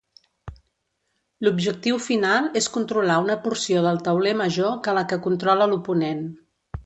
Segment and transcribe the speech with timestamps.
[1.47, 6.25] L'objectiu final és controlar una porció del tauler major que la que controla l'oponent.